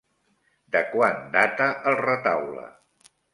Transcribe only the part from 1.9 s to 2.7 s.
el retaule?